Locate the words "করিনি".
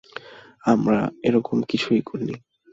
2.01-2.35